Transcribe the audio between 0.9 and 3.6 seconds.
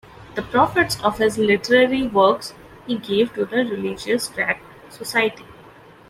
of his literary works he gave to the